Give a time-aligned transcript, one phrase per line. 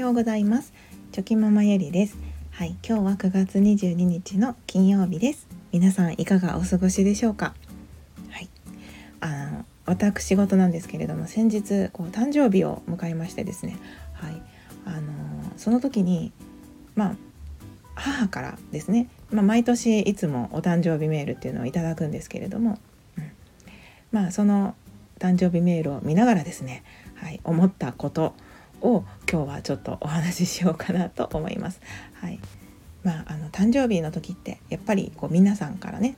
[0.00, 0.72] ようございます。
[1.12, 2.16] チョキママゆりです。
[2.52, 5.46] はい今日は9月22日の金曜日です。
[5.72, 7.52] 皆さんいかがお過ごしでしょうか？
[8.30, 8.48] はい
[9.20, 13.76] あの私事なんですけれども先日こう誕生日を迎えましてですね。
[14.14, 14.42] はい
[14.86, 15.02] あの
[15.58, 16.32] その時に
[16.94, 17.16] まあ
[17.94, 22.78] 母からですね、まあ、毎年いつもお誕生日メールっていうのをいただくんですけれども、
[23.18, 23.30] うん、
[24.12, 24.74] まあその
[25.18, 26.84] 誕生日メールを見ながらですね、
[27.16, 28.32] はい、思ったこと
[28.82, 31.80] を今日はちょっとお話ししようかなと思います。
[32.14, 32.40] はい
[33.02, 36.16] まあ、あの誕生日の時ってやっぱりこう皆さんからね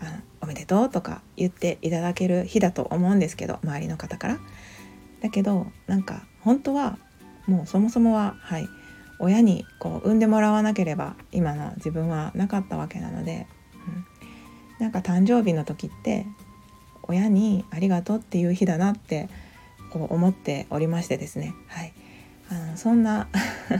[0.00, 0.10] あの
[0.42, 4.38] 「おめでとう」とか言っていただける日だと思うんですけど周りの方から。
[5.20, 6.98] だけどなんか本当は
[7.46, 8.68] もうそもそもは、はい、
[9.18, 13.46] 親にこう産んでもらわなければ今の自分はなかったわけなので、
[14.80, 16.26] うん、なんか誕生日の時って
[17.02, 19.28] 親に「ありがとう」っていう日だなって
[19.90, 21.92] こう思っておりましてですね、はい、
[22.50, 23.28] あのそんな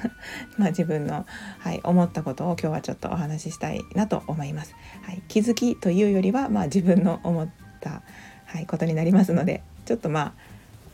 [0.59, 1.27] まあ自分の、
[1.59, 4.75] はい、思ったことを今日はちょっとお話ししたいなと思います。
[5.03, 7.49] はい、気づきというよりは、まあ、自分の思っ
[7.81, 8.03] た、
[8.47, 10.35] はい、ことになりますのでちょっとま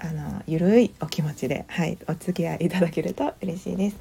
[0.00, 3.96] ああのゆるいお気持ちで、はい、お付き合いいただけると嬉しいです。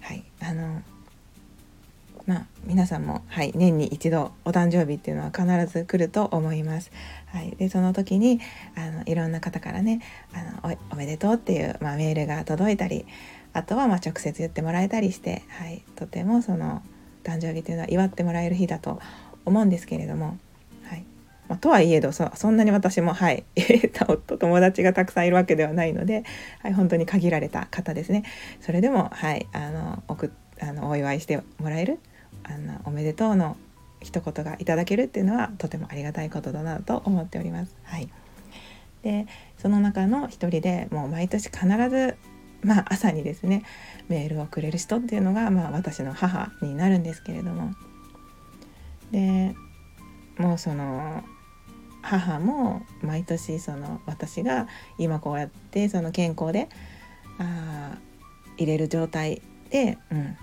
[0.00, 0.82] はい、あの
[2.26, 6.92] まあ、皆さんも、はい、年に一度お誕生日っていうのは必ず来ると思います。
[7.26, 8.40] はい、でその時に
[8.76, 13.06] あのいろんな方からねあのおめでとうっていう、まあ、メールが届いたり
[13.52, 16.82] あとはま直接言ってもらえたりして、はい、とてもその
[17.24, 19.00] 誕生日っていうのは祝ってもらえる日だと
[19.44, 20.38] 思うんですけれども、
[20.84, 21.04] はい。
[21.48, 23.44] まあ、とはいえどそんなに私も、はい、
[24.38, 26.24] 友達がたくさんいるわけではないので、
[26.60, 28.22] はい、本当に限られた方ですね。
[28.60, 31.98] それでも、はい、あの送あのお祝いしてもらえる
[32.52, 33.56] あのおめでとうの
[34.00, 37.74] 一言がいただけるっていうのはとてもありがたいことだなと思っております。
[37.84, 38.08] はい、
[39.02, 39.26] で
[39.58, 42.16] その中の一人でもう毎年必ず、
[42.62, 43.64] まあ、朝にですね
[44.08, 47.72] メールをくれる人っていうのが、まあ、私の母になるんですけれども
[49.12, 49.54] で
[50.38, 51.22] もうその
[52.02, 54.66] 母も毎年その私が
[54.98, 56.68] 今こうやってその健康で
[57.38, 57.96] あ
[58.56, 60.36] 入れる状態で、うん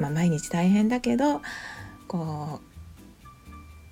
[0.00, 1.42] まあ、毎日大変だけど
[2.08, 2.60] こ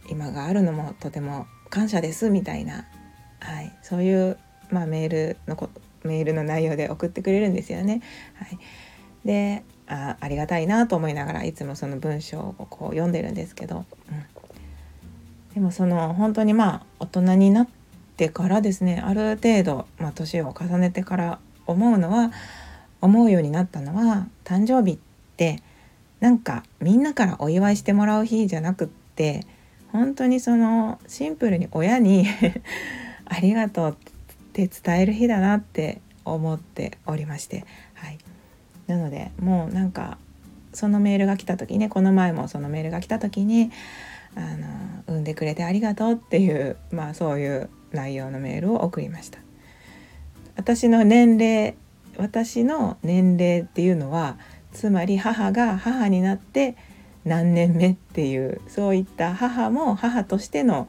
[0.06, 2.86] う今があるのもとても感謝ですみたいな、
[3.40, 4.38] はい、そういう、
[4.70, 5.68] まあ、メールのこ
[6.04, 8.02] メールの内容で送ってくれるんですよね。
[8.34, 8.58] はい、
[9.24, 17.68] であありがたいなと思いながらいつもその文章をこう読んでるんですけど、うん、でもその本当にまあ大人になっ
[18.16, 22.32] てからですねある程度、まあ、年を重ねてから思うのは
[23.00, 24.98] 思うようになったのは誕生日っ
[25.36, 25.62] て
[26.20, 29.46] なんかみんなからお祝いしてもらう日じゃなくって
[29.92, 32.26] 本当にそのシンプルに親に
[33.26, 34.14] ありがとうっ
[34.52, 37.64] て伝える日だなって思っておりまして、
[37.94, 38.18] はい、
[38.86, 40.18] なのでもうなんか
[40.72, 43.70] そのメールが来た時ねこの前もそのメールが来た時に
[44.34, 44.66] あの
[45.06, 49.38] 産んでくれてありがとうっていうまあそういう内容のメールを送りました。
[50.56, 51.74] 私の年齢
[52.18, 54.38] 私の年齢っていうのは
[54.78, 56.76] つまり母が母になって
[57.24, 60.86] 何年目っていうそういった母も母としての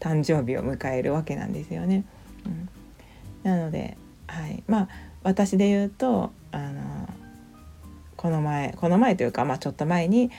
[0.00, 2.04] 誕生日を迎えるわけなんですよね。
[2.44, 2.68] うん、
[3.44, 4.88] なので、はい、まあ
[5.22, 7.08] 私で言うとあの
[8.16, 10.32] この前この前というか、まあ、ちょっと前に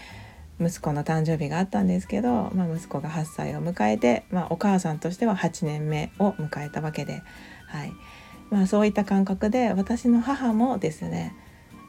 [0.60, 7.24] 息子の誕生日があったんですけど、まあ、息子が8歳を迎えて、まあ、お母さんとしては8年目を迎えたわけで、
[7.68, 7.94] はい。
[8.50, 11.34] まあ、そういった感覚で私の母もですね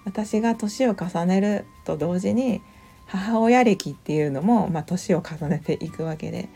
[0.05, 2.63] 私が年を重ねると同時に
[3.07, 6.49] 母親歴っていうのも、まあ、年を重ねていくわけで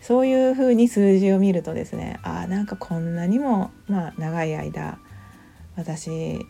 [0.00, 4.98] そういうふうに数字を見るとですねあなんかこんなにも、まあ、長い間
[5.76, 6.44] 私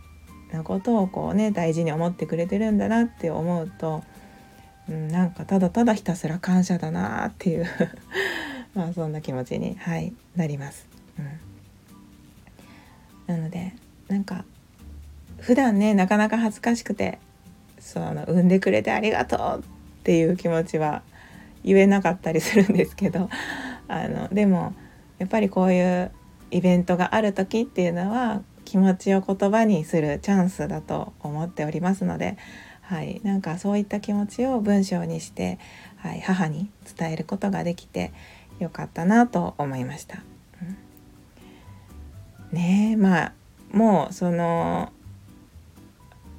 [0.53, 4.03] のことをこうね大事に思ってくれてるんだなって思うと、
[4.89, 7.67] うん、なんかただただひたすら感謝だなっていう
[8.75, 10.87] まあそんな気持ちに、はい、なります。
[13.29, 13.75] うん、なので
[14.09, 14.45] なんか
[15.49, 17.19] 普段ねなかなか恥ずかしくて
[17.79, 21.01] その産んでくれてありがとうっていう気持ちは
[21.65, 23.31] 言えなかったりするんですけど
[23.89, 24.75] あのでも
[25.19, 26.11] やっぱりこういう
[26.51, 32.37] イベントがある時っていうのは気持ちを言葉にするチャンスだと思っておりますので、
[32.83, 35.59] はい、なんかそういった気持ちを文章にして、
[35.97, 38.13] はい、母に伝えることができて
[38.59, 40.23] よかったなと思いました。
[42.53, 43.33] うん、ねまあ
[43.73, 44.93] もうその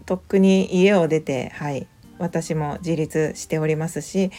[0.10, 1.86] とっくに家を出て、はい、
[2.18, 4.32] 私も自立しておりますし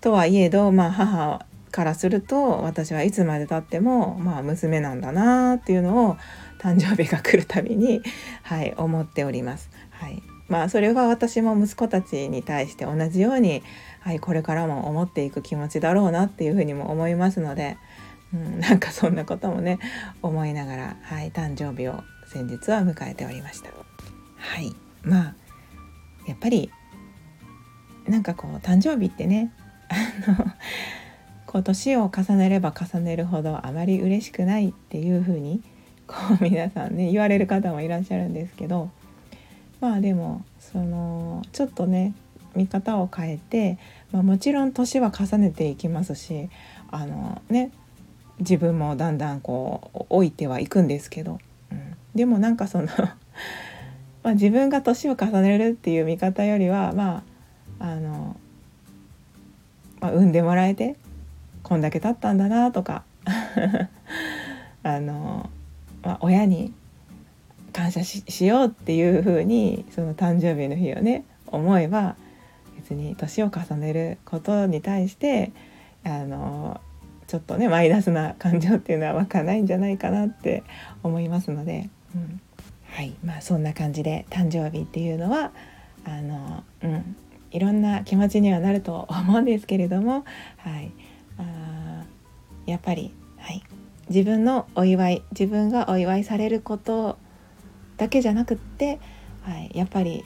[0.00, 6.16] とはいえど、まあ、母からすると私はいつまでたってもまあ娘なんだなっていうのを
[6.60, 8.02] 誕生日が来るたびに、
[8.42, 9.70] はい、思っております。
[9.90, 13.62] はいまあ、それは私も息子たちに対して同じように、
[14.00, 17.76] はい、これからも思っていく気持ちだろうなっていうふうにも思いますので、
[18.34, 19.78] うん、なんかそんなこともね
[20.22, 23.70] 思いながら、はい、誕生日を先日は迎えておりました。
[24.38, 25.34] はいまあ
[26.26, 26.70] やっぱり
[28.06, 29.52] なんかこう誕生日ってね
[29.88, 30.52] あの
[31.46, 35.62] こう年を重ねれば重ねるほどあまり嬉しくないっていう風に
[36.06, 38.90] こう皆さんね言われる方もいらっしゃるんですけど
[39.80, 42.14] まあでもそのちょっとね
[42.54, 43.78] 見方を変えて、
[44.10, 46.48] まあ、もちろん年は重ねていきますし
[46.90, 47.70] あのね
[48.40, 51.38] 自分もだんだんこう老いてはいくんですけど、
[51.72, 52.88] うん、でもなんかその
[54.22, 57.22] まあ自分が年を重ねるっていう見方よりはま
[57.78, 58.36] ああの、
[60.00, 60.96] まあ、産んでもらえて
[61.62, 63.04] こんだけ経ったんだなとか
[64.82, 65.50] あの、
[66.02, 66.72] まあ、親に
[67.72, 72.16] 感謝しようっていう風にその誕生日の日をね思えば
[72.76, 75.52] 別に年を重ねることに対して
[76.04, 76.80] あの
[77.26, 80.62] ちょっとねマイナスな感情っていうのは湧かないんじゃないかなって
[81.02, 82.40] 思いますので、うん、
[82.90, 85.52] はいまあそんな感じで誕生日っていうのは
[86.04, 87.16] あの、うん、
[87.50, 90.24] いろんな気持ちにはなると思うんですけれども、
[90.56, 90.92] はい、
[91.38, 92.04] あ
[92.66, 93.62] やっぱり、はい、
[94.08, 97.18] 自分のお祝い自分がお祝いされること
[97.96, 99.00] だけじゃなくって、
[99.42, 100.24] はい、やっぱり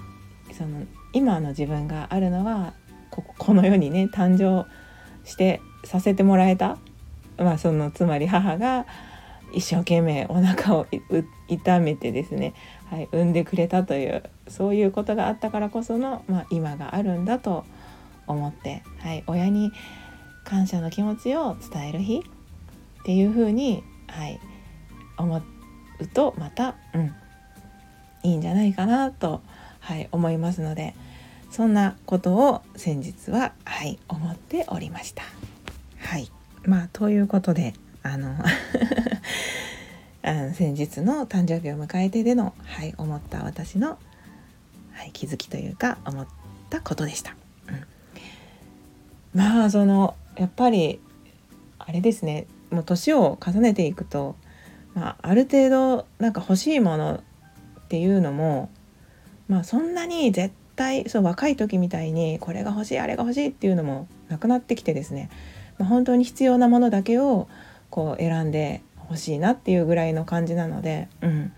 [0.52, 2.74] その今の自分があるのは
[3.10, 4.66] ここの世にね誕生
[5.28, 6.78] してさせてもらえた、
[7.36, 8.86] まあ、そのつまり母が
[9.54, 10.86] 一生懸命お腹を
[11.48, 12.54] 痛めてですね、
[12.90, 17.64] はい、産んでくれたというそういうことがあったからこその、まあ、今があるんだと
[18.26, 19.72] 思って、はい、親に
[20.44, 22.24] 感謝の気持ちを伝える日
[23.00, 24.40] っていうふうに、はい、
[25.16, 25.42] 思
[26.00, 27.14] うとまた、うん、
[28.22, 29.40] いいんじゃないかなと、
[29.80, 30.94] はい、思いますので
[31.50, 35.22] そんなことを先日は、はい、思っておりました。
[35.98, 36.30] はい
[36.64, 38.34] まあ、ということであの
[40.22, 43.98] あの先日の誕生日を迎えてでの、はい、思った私の、
[44.92, 46.26] はい、気づきというか思っ
[46.70, 47.34] たことでした。
[47.68, 51.00] うん、まあそのやっぱり
[51.78, 52.46] あれですね。
[52.70, 54.34] もう年を重ねていくと、
[54.94, 57.22] まあ、ある程度なんか欲しいもの
[57.80, 58.70] っていうのも
[59.46, 65.28] まあそんなに絶対そう若い時みたいにこれが欲しいあれが欲しいっていうのもなくなってきてですね、
[65.78, 67.48] まあ、本当に必要なものだけを
[67.90, 71.52] こう選んでほしいなっていうぐらいの感じなので、うん、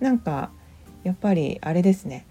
[0.00, 0.50] なんか
[1.02, 2.26] やっぱりあれですね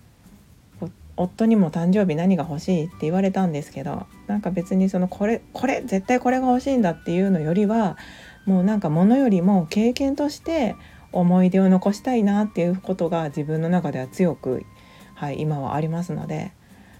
[1.15, 7.97] 夫にも誕生日何が欲しいって言われたんですけどなんか別にそのこれこれ絶対これが欲しいんだっていうのよりは
[8.45, 10.75] もうなんか物よりも経験として
[11.11, 14.65] 思い出を残したいなっていうことが自分の中では強く、
[15.13, 16.51] はい、今はありますので、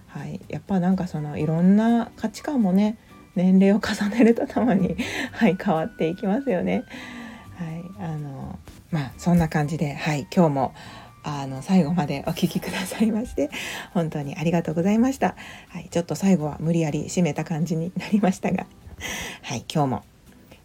[0.06, 2.96] はい、やっぱなんかそのいろんな価値観もね
[3.34, 4.96] 年齢を重ねるとともに、
[5.32, 6.84] はい、変わっていきますよね。
[7.98, 8.58] あの
[8.90, 10.74] まあそんな感じで、はい、今日も
[11.22, 13.50] あの最後までお聴きくださいまして
[13.92, 15.36] 本当にありがとうございました。
[15.70, 18.66] はい、ちょっと最後は無理やり締めた感じになりましたが、
[19.42, 20.04] はい、今日も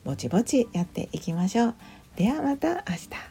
[0.04, 1.76] ぼちぼちやっていきましょう。
[2.16, 3.29] ではまた明日。